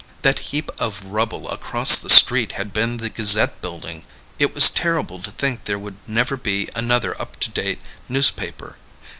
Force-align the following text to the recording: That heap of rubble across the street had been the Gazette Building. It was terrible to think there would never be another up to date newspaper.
That 0.23 0.39
heap 0.49 0.71
of 0.81 1.05
rubble 1.05 1.47
across 1.51 1.95
the 1.99 2.09
street 2.09 2.53
had 2.53 2.73
been 2.73 2.97
the 2.97 3.07
Gazette 3.11 3.61
Building. 3.61 4.03
It 4.39 4.51
was 4.55 4.71
terrible 4.71 5.21
to 5.21 5.29
think 5.29 5.65
there 5.65 5.77
would 5.77 5.97
never 6.07 6.37
be 6.37 6.67
another 6.73 7.13
up 7.21 7.39
to 7.41 7.51
date 7.51 7.77
newspaper. 8.09 8.77